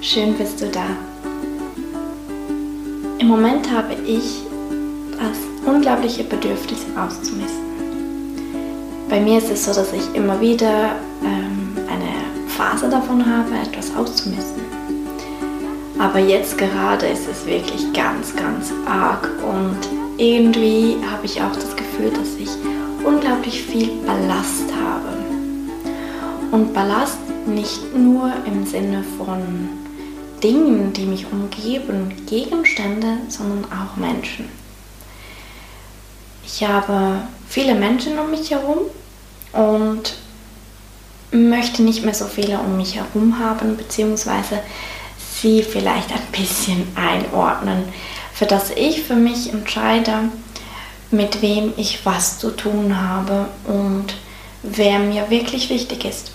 schön 0.00 0.34
bist 0.34 0.60
du 0.60 0.66
da. 0.68 0.86
Im 3.18 3.28
Moment 3.28 3.70
habe 3.70 3.94
ich 4.06 4.42
das 5.12 5.38
unglaubliche 5.66 6.24
Bedürfnis 6.24 6.86
auszumisten. 6.96 7.60
Bei 9.10 9.20
mir 9.20 9.38
ist 9.38 9.50
es 9.50 9.64
so, 9.66 9.74
dass 9.74 9.92
ich 9.92 10.14
immer 10.14 10.40
wieder 10.40 10.92
ähm, 11.22 11.76
eine 11.88 12.48
Phase 12.48 12.88
davon 12.88 13.24
habe, 13.26 13.50
etwas 13.62 13.94
auszumisten. 13.94 14.62
Aber 15.98 16.18
jetzt 16.18 16.56
gerade 16.56 17.06
ist 17.06 17.28
es 17.30 17.44
wirklich 17.44 17.92
ganz, 17.92 18.34
ganz 18.34 18.72
arg 18.86 19.28
und 19.42 19.76
irgendwie 20.16 20.96
habe 21.10 21.26
ich 21.26 21.42
auch 21.42 21.52
das 21.52 21.76
Gefühl, 21.76 22.10
dass 22.10 22.36
ich 22.38 22.48
unglaublich 23.04 23.62
viel 23.62 23.90
Ballast 24.06 24.64
habe. 24.82 25.18
Und 26.52 26.72
Ballast 26.72 27.18
nicht 27.46 27.94
nur 27.94 28.32
im 28.46 28.64
Sinne 28.64 29.04
von 29.18 29.79
Dingen, 30.40 30.92
die 30.92 31.06
mich 31.06 31.26
umgeben, 31.30 32.26
Gegenstände, 32.26 33.18
sondern 33.28 33.64
auch 33.66 33.96
Menschen. 33.96 34.48
Ich 36.44 36.66
habe 36.66 37.22
viele 37.48 37.74
Menschen 37.74 38.18
um 38.18 38.30
mich 38.30 38.50
herum 38.50 38.78
und 39.52 40.16
möchte 41.32 41.82
nicht 41.82 42.04
mehr 42.04 42.14
so 42.14 42.26
viele 42.26 42.58
um 42.58 42.76
mich 42.76 42.96
herum 42.96 43.38
haben, 43.38 43.76
beziehungsweise 43.76 44.60
sie 45.40 45.62
vielleicht 45.62 46.12
ein 46.12 46.26
bisschen 46.32 46.86
einordnen, 46.96 47.84
für 48.32 48.46
das 48.46 48.70
ich 48.70 49.02
für 49.02 49.16
mich 49.16 49.52
entscheide, 49.52 50.30
mit 51.10 51.42
wem 51.42 51.72
ich 51.76 52.04
was 52.04 52.38
zu 52.38 52.50
tun 52.50 53.00
habe 53.00 53.46
und 53.64 54.14
wer 54.62 54.98
mir 54.98 55.30
wirklich 55.30 55.70
wichtig 55.70 56.04
ist. 56.04 56.29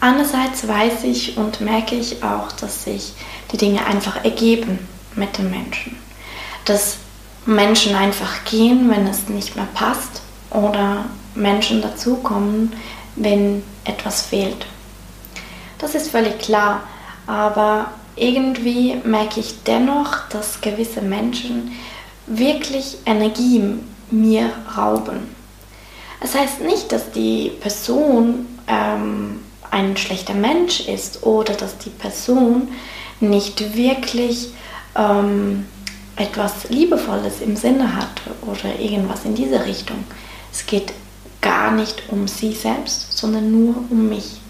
Andererseits 0.00 0.66
weiß 0.66 1.04
ich 1.04 1.36
und 1.36 1.60
merke 1.60 1.96
ich 1.96 2.22
auch, 2.22 2.52
dass 2.52 2.84
sich 2.84 3.14
die 3.50 3.56
Dinge 3.56 3.84
einfach 3.84 4.24
ergeben 4.24 4.78
mit 5.16 5.38
den 5.38 5.50
Menschen. 5.50 5.96
Dass 6.64 6.98
Menschen 7.46 7.94
einfach 7.94 8.44
gehen, 8.44 8.90
wenn 8.90 9.06
es 9.06 9.28
nicht 9.28 9.56
mehr 9.56 9.68
passt 9.74 10.22
oder 10.50 11.06
Menschen 11.34 11.82
dazukommen, 11.82 12.72
wenn 13.16 13.62
etwas 13.84 14.22
fehlt. 14.22 14.66
Das 15.78 15.94
ist 15.94 16.10
völlig 16.10 16.38
klar, 16.38 16.82
aber 17.26 17.92
irgendwie 18.16 18.96
merke 19.04 19.40
ich 19.40 19.62
dennoch, 19.64 20.28
dass 20.28 20.60
gewisse 20.60 21.00
Menschen 21.00 21.72
wirklich 22.26 22.98
Energie 23.06 23.62
mir 24.10 24.50
rauben. 24.76 25.34
Es 26.20 26.32
das 26.32 26.42
heißt 26.42 26.60
nicht, 26.62 26.90
dass 26.90 27.12
die 27.12 27.52
Person 27.60 28.46
ähm, 28.66 29.40
ein 29.70 29.96
schlechter 29.96 30.34
Mensch 30.34 30.80
ist 30.80 31.22
oder 31.24 31.54
dass 31.54 31.78
die 31.78 31.90
Person 31.90 32.68
nicht 33.20 33.76
wirklich 33.76 34.48
ähm, 34.96 35.66
etwas 36.16 36.68
Liebevolles 36.68 37.40
im 37.40 37.56
Sinne 37.56 37.96
hat 37.96 38.20
oder 38.42 38.78
irgendwas 38.78 39.24
in 39.24 39.34
diese 39.34 39.64
Richtung. 39.64 40.04
Es 40.52 40.66
geht 40.66 40.92
gar 41.40 41.70
nicht 41.70 42.02
um 42.08 42.26
sie 42.26 42.52
selbst, 42.52 43.16
sondern 43.16 43.50
nur 43.50 43.76
um 43.90 44.08
mich. 44.08 44.40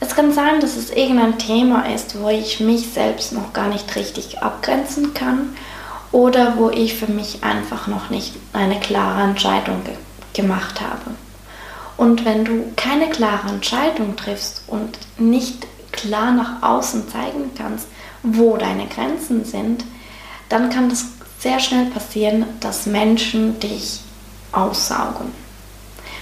Es 0.00 0.16
kann 0.16 0.32
sein, 0.32 0.60
dass 0.60 0.76
es 0.76 0.90
irgendein 0.90 1.38
Thema 1.38 1.82
ist, 1.94 2.20
wo 2.20 2.28
ich 2.28 2.58
mich 2.58 2.88
selbst 2.92 3.32
noch 3.32 3.52
gar 3.52 3.68
nicht 3.68 3.94
richtig 3.94 4.42
abgrenzen 4.42 5.14
kann 5.14 5.54
oder 6.10 6.56
wo 6.56 6.70
ich 6.70 6.94
für 6.94 7.06
mich 7.06 7.44
einfach 7.44 7.86
noch 7.86 8.10
nicht 8.10 8.34
eine 8.52 8.80
klare 8.80 9.22
Entscheidung 9.22 9.84
ge 9.84 9.94
gemacht 10.34 10.80
habe. 10.80 11.14
Und 12.02 12.24
wenn 12.24 12.44
du 12.44 12.64
keine 12.74 13.10
klare 13.10 13.48
Entscheidung 13.48 14.16
triffst 14.16 14.62
und 14.66 14.98
nicht 15.18 15.68
klar 15.92 16.32
nach 16.32 16.60
außen 16.60 17.08
zeigen 17.08 17.52
kannst, 17.56 17.86
wo 18.24 18.56
deine 18.56 18.88
Grenzen 18.88 19.44
sind, 19.44 19.84
dann 20.48 20.68
kann 20.68 20.88
das 20.88 21.04
sehr 21.38 21.60
schnell 21.60 21.86
passieren, 21.92 22.44
dass 22.58 22.86
Menschen 22.86 23.60
dich 23.60 24.00
aussaugen. 24.50 25.26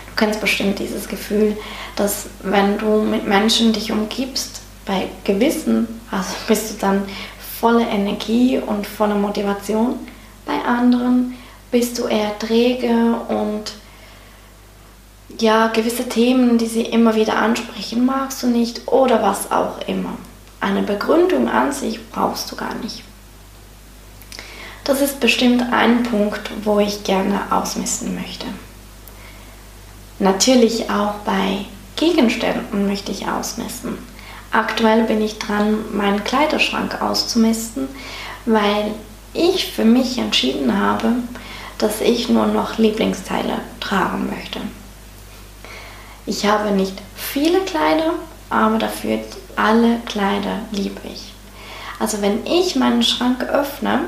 Du 0.08 0.16
kennst 0.16 0.42
bestimmt 0.42 0.78
dieses 0.80 1.08
Gefühl, 1.08 1.56
dass 1.96 2.26
wenn 2.42 2.76
du 2.76 3.00
mit 3.00 3.26
Menschen 3.26 3.72
dich 3.72 3.90
umgibst, 3.90 4.60
bei 4.84 5.08
Gewissen, 5.24 5.88
also 6.10 6.34
bist 6.46 6.72
du 6.72 6.74
dann 6.78 7.04
voller 7.58 7.88
Energie 7.88 8.58
und 8.58 8.86
voller 8.86 9.14
Motivation, 9.14 9.94
bei 10.44 10.62
anderen 10.62 11.36
bist 11.70 11.98
du 11.98 12.06
eher 12.06 12.38
träge 12.38 13.14
und 13.28 13.69
ja, 15.40 15.68
gewisse 15.68 16.08
Themen, 16.08 16.58
die 16.58 16.66
sie 16.66 16.82
immer 16.82 17.14
wieder 17.14 17.36
ansprechen, 17.36 18.04
magst 18.04 18.42
du 18.42 18.46
nicht 18.46 18.88
oder 18.88 19.22
was 19.22 19.50
auch 19.50 19.80
immer. 19.86 20.14
Eine 20.60 20.82
Begründung 20.82 21.48
an 21.48 21.72
sich 21.72 22.10
brauchst 22.10 22.50
du 22.52 22.56
gar 22.56 22.74
nicht. 22.74 23.02
Das 24.84 25.00
ist 25.00 25.20
bestimmt 25.20 25.62
ein 25.72 26.02
Punkt, 26.02 26.50
wo 26.64 26.78
ich 26.80 27.04
gerne 27.04 27.40
ausmessen 27.50 28.14
möchte. 28.14 28.46
Natürlich 30.18 30.90
auch 30.90 31.14
bei 31.24 31.64
Gegenständen 31.96 32.86
möchte 32.86 33.12
ich 33.12 33.28
ausmessen. 33.28 33.98
Aktuell 34.52 35.04
bin 35.04 35.22
ich 35.22 35.38
dran, 35.38 35.78
meinen 35.92 36.24
Kleiderschrank 36.24 37.00
auszumisten, 37.00 37.88
weil 38.46 38.92
ich 39.32 39.72
für 39.72 39.84
mich 39.84 40.18
entschieden 40.18 40.78
habe, 40.78 41.12
dass 41.78 42.00
ich 42.00 42.28
nur 42.28 42.46
noch 42.46 42.78
Lieblingsteile 42.78 43.60
tragen 43.80 44.28
möchte. 44.28 44.60
Ich 46.30 46.46
habe 46.46 46.70
nicht 46.70 46.94
viele 47.16 47.58
Kleider, 47.62 48.12
aber 48.50 48.78
dafür 48.78 49.18
alle 49.56 49.98
Kleider 50.06 50.60
liebe 50.70 51.00
ich. 51.12 51.32
Also 51.98 52.22
wenn 52.22 52.46
ich 52.46 52.76
meinen 52.76 53.02
Schrank 53.02 53.42
öffne, 53.42 54.02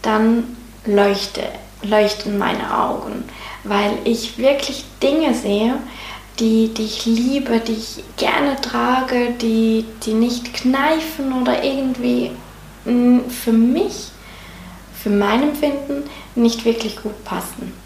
dann 0.00 0.56
leuchte, 0.86 1.42
leuchten 1.82 2.38
meine 2.38 2.78
Augen, 2.78 3.24
weil 3.64 3.98
ich 4.04 4.38
wirklich 4.38 4.84
Dinge 5.02 5.34
sehe, 5.34 5.74
die, 6.38 6.72
die 6.72 6.84
ich 6.84 7.04
liebe, 7.04 7.58
die 7.58 7.72
ich 7.72 8.04
gerne 8.16 8.54
trage, 8.60 9.32
die, 9.42 9.84
die 10.06 10.14
nicht 10.14 10.54
kneifen 10.54 11.32
oder 11.32 11.64
irgendwie 11.64 12.30
für 12.84 13.52
mich, 13.52 14.12
für 15.02 15.10
mein 15.10 15.42
Empfinden 15.42 16.08
nicht 16.36 16.64
wirklich 16.64 17.02
gut 17.02 17.24
passen. 17.24 17.81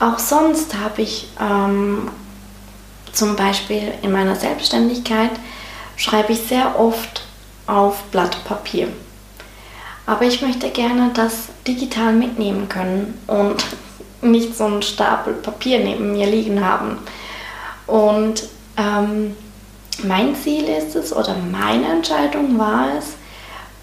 Auch 0.00 0.18
sonst 0.18 0.74
habe 0.74 1.02
ich 1.02 1.28
ähm, 1.38 2.08
zum 3.12 3.36
Beispiel 3.36 3.92
in 4.00 4.10
meiner 4.10 4.34
Selbstständigkeit 4.34 5.32
schreibe 5.96 6.32
ich 6.32 6.40
sehr 6.40 6.80
oft 6.80 7.22
auf 7.66 8.02
Blatt 8.04 8.42
Papier. 8.44 8.88
Aber 10.06 10.24
ich 10.24 10.40
möchte 10.40 10.70
gerne 10.70 11.10
das 11.12 11.48
digital 11.66 12.14
mitnehmen 12.14 12.66
können 12.68 13.18
und 13.26 13.62
nicht 14.22 14.56
so 14.56 14.64
einen 14.64 14.80
Stapel 14.82 15.34
Papier 15.34 15.80
neben 15.80 16.12
mir 16.12 16.26
liegen 16.26 16.64
haben. 16.64 16.98
Und 17.86 18.44
ähm, 18.78 19.36
mein 20.02 20.34
Ziel 20.34 20.64
ist 20.64 20.96
es 20.96 21.14
oder 21.14 21.36
meine 21.52 21.88
Entscheidung 21.88 22.58
war 22.58 22.86
es, 22.98 23.16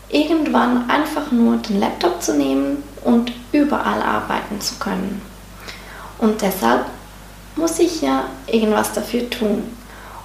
irgendwann 0.10 0.90
einfach 0.90 1.32
nur 1.32 1.58
den 1.58 1.80
Laptop 1.80 2.24
zu 2.24 2.34
nehmen 2.34 2.82
und 3.04 3.32
überall 3.52 4.02
arbeiten 4.02 4.60
zu 4.60 4.76
können. 4.80 5.22
Und 6.20 6.42
deshalb 6.42 6.86
muss 7.56 7.80
ich 7.80 8.02
ja 8.02 8.26
irgendwas 8.48 8.94
dafür 8.94 9.30
tun. 9.30 9.64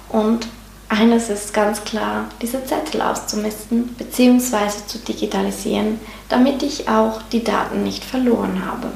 Und 0.09 0.47
eines 0.89 1.29
ist 1.29 1.53
ganz 1.53 1.83
klar, 1.83 2.25
diese 2.41 2.63
Zettel 2.65 3.01
auszumisten 3.01 3.87
bzw. 3.97 4.69
zu 4.85 4.99
digitalisieren, 4.99 5.99
damit 6.29 6.61
ich 6.61 6.87
auch 6.87 7.21
die 7.31 7.43
Daten 7.43 7.83
nicht 7.83 8.03
verloren 8.03 8.63
habe. 8.65 8.91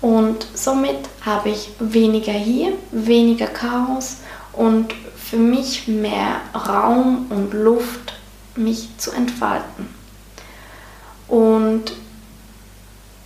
Und 0.00 0.46
somit 0.54 0.98
habe 1.24 1.50
ich 1.50 1.70
weniger 1.78 2.32
hier, 2.32 2.72
weniger 2.90 3.46
Chaos 3.46 4.18
und 4.52 4.94
für 5.16 5.36
mich 5.36 5.88
mehr 5.88 6.40
Raum 6.54 7.26
und 7.30 7.52
Luft, 7.52 8.14
mich 8.56 8.88
zu 8.98 9.12
entfalten. 9.12 9.88
Und 11.28 11.92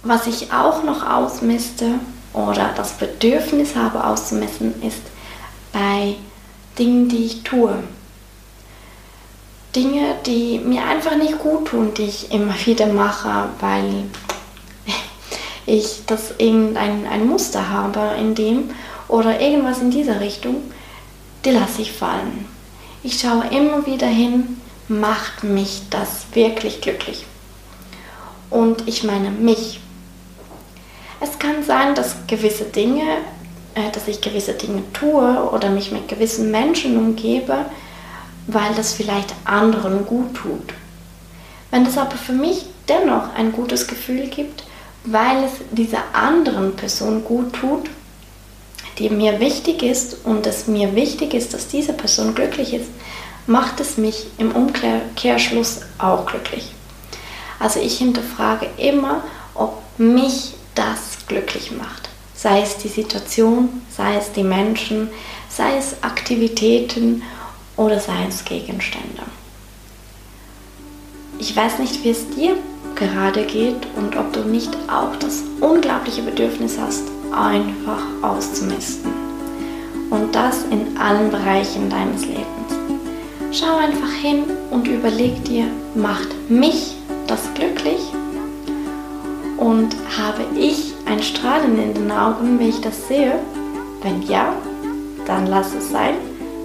was 0.02 0.26
ich 0.26 0.52
auch 0.52 0.82
noch 0.82 1.08
ausmiste, 1.08 1.94
oder 2.32 2.70
das 2.76 2.92
Bedürfnis 2.92 3.76
habe 3.76 4.04
auszumessen, 4.04 4.74
ist 4.82 5.02
bei 5.72 6.16
Dingen, 6.78 7.08
die 7.08 7.26
ich 7.26 7.42
tue. 7.42 7.74
Dinge, 9.74 10.14
die 10.26 10.58
mir 10.58 10.84
einfach 10.84 11.16
nicht 11.16 11.38
gut 11.38 11.68
tun, 11.68 11.92
die 11.94 12.04
ich 12.04 12.32
immer 12.32 12.54
wieder 12.64 12.86
mache, 12.86 13.48
weil 13.60 14.04
ich 15.66 16.04
das 16.06 16.34
irgendein 16.38 17.06
ein 17.06 17.26
Muster 17.26 17.68
habe 17.68 18.16
in 18.18 18.34
dem 18.34 18.70
oder 19.08 19.40
irgendwas 19.40 19.80
in 19.80 19.90
dieser 19.90 20.20
Richtung, 20.20 20.56
die 21.44 21.50
lasse 21.50 21.82
ich 21.82 21.92
fallen. 21.92 22.46
Ich 23.02 23.18
schaue 23.18 23.44
immer 23.50 23.84
wieder 23.86 24.06
hin, 24.06 24.60
macht 24.88 25.42
mich 25.42 25.82
das 25.90 26.26
wirklich 26.34 26.80
glücklich. 26.80 27.26
Und 28.50 28.86
ich 28.86 29.02
meine 29.02 29.30
mich. 29.30 29.80
Es 31.22 31.38
kann 31.38 31.62
sein, 31.62 31.94
dass 31.94 32.16
gewisse 32.26 32.64
Dinge 32.64 33.02
äh, 33.74 33.90
dass 33.90 34.06
ich 34.06 34.20
gewisse 34.20 34.52
Dinge 34.52 34.82
tue 34.92 35.50
oder 35.50 35.70
mich 35.70 35.92
mit 35.92 36.06
gewissen 36.06 36.50
Menschen 36.50 36.98
umgebe, 36.98 37.64
weil 38.46 38.74
das 38.76 38.92
vielleicht 38.92 39.34
anderen 39.44 40.04
gut 40.04 40.34
tut. 40.34 40.74
Wenn 41.70 41.86
es 41.86 41.96
aber 41.96 42.16
für 42.16 42.34
mich 42.34 42.66
dennoch 42.86 43.34
ein 43.34 43.50
gutes 43.52 43.86
Gefühl 43.86 44.26
gibt, 44.26 44.64
weil 45.04 45.44
es 45.44 45.52
dieser 45.70 46.02
anderen 46.12 46.76
Person 46.76 47.24
gut 47.24 47.54
tut, 47.54 47.88
die 48.98 49.08
mir 49.08 49.40
wichtig 49.40 49.82
ist 49.82 50.18
und 50.24 50.46
es 50.46 50.66
mir 50.66 50.94
wichtig 50.94 51.32
ist, 51.32 51.54
dass 51.54 51.68
diese 51.68 51.94
Person 51.94 52.34
glücklich 52.34 52.74
ist, 52.74 52.90
macht 53.46 53.80
es 53.80 53.96
mich 53.96 54.26
im 54.36 54.52
Umkehrschluss 54.52 55.80
auch 55.96 56.26
glücklich. 56.26 56.72
Also 57.58 57.80
ich 57.80 57.96
hinterfrage 57.96 58.66
immer, 58.76 59.24
ob 59.54 59.80
mich 59.96 60.52
das 60.74 61.11
glücklich 61.26 61.72
macht. 61.72 62.08
Sei 62.34 62.62
es 62.62 62.78
die 62.78 62.88
Situation, 62.88 63.82
sei 63.90 64.16
es 64.16 64.32
die 64.32 64.42
Menschen, 64.42 65.10
sei 65.48 65.76
es 65.76 66.02
Aktivitäten 66.02 67.22
oder 67.76 68.00
sei 68.00 68.26
es 68.28 68.44
Gegenstände. 68.44 69.22
Ich 71.38 71.54
weiß 71.56 71.78
nicht, 71.78 72.04
wie 72.04 72.10
es 72.10 72.28
dir 72.30 72.56
gerade 72.94 73.44
geht 73.44 73.86
und 73.96 74.16
ob 74.16 74.32
du 74.32 74.40
nicht 74.40 74.70
auch 74.88 75.16
das 75.16 75.42
unglaubliche 75.60 76.22
Bedürfnis 76.22 76.78
hast, 76.78 77.02
einfach 77.32 78.02
auszumisten. 78.22 79.10
Und 80.10 80.34
das 80.34 80.64
in 80.70 80.96
allen 80.98 81.30
Bereichen 81.30 81.88
deines 81.88 82.22
Lebens. 82.26 82.46
Schau 83.50 83.76
einfach 83.76 84.12
hin 84.12 84.44
und 84.70 84.86
überleg 84.86 85.44
dir, 85.44 85.66
macht 85.94 86.28
mich 86.48 86.94
das 87.26 87.40
glücklich? 87.54 88.00
Und 89.56 89.94
habe 90.18 90.44
ich 90.58 90.91
ein 91.06 91.22
Strahlen 91.22 91.78
in 91.82 91.94
den 91.94 92.10
Augen, 92.10 92.58
wenn 92.58 92.68
ich 92.68 92.80
das 92.80 93.08
sehe? 93.08 93.34
Wenn 94.02 94.22
ja, 94.22 94.54
dann 95.26 95.46
lass 95.46 95.74
es 95.74 95.90
sein. 95.90 96.14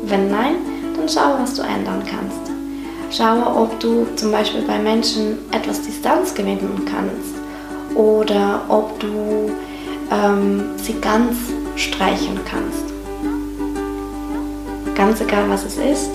Wenn 0.03 0.29
nein, 0.29 0.55
dann 0.95 1.09
schau, 1.09 1.37
was 1.39 1.53
du 1.55 1.61
ändern 1.61 2.03
kannst. 2.09 2.51
Schaue, 3.09 3.45
ob 3.45 3.79
du 3.79 4.05
zum 4.15 4.31
Beispiel 4.31 4.61
bei 4.63 4.79
Menschen 4.79 5.37
etwas 5.51 5.81
Distanz 5.81 6.33
gewinnen 6.33 6.85
kannst 6.85 7.35
oder 7.95 8.61
ob 8.67 8.99
du 8.99 9.51
ähm, 10.11 10.71
sie 10.77 10.95
ganz 10.99 11.35
streichen 11.75 12.39
kannst. 12.49 12.83
Ganz 14.95 15.21
egal, 15.21 15.49
was 15.49 15.63
es 15.63 15.77
ist, 15.77 16.11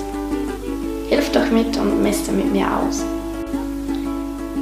hilf 1.08 1.30
doch 1.32 1.50
mit 1.50 1.76
und 1.78 2.02
miste 2.02 2.32
mit 2.32 2.52
mir 2.52 2.66
aus. 2.66 3.04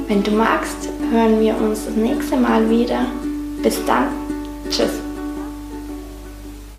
Wenn 0.07 0.23
du 0.23 0.31
magst, 0.31 0.89
hören 1.11 1.39
wir 1.39 1.55
uns 1.57 1.85
das 1.85 1.95
nächste 1.95 2.37
Mal 2.37 2.69
wieder. 2.69 3.05
Bis 3.61 3.83
dann. 3.85 4.07
Tschüss. 4.69 5.00